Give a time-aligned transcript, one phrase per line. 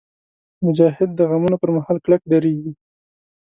[0.65, 2.71] مجاهد د غمونو پر مهال کلک درېږي.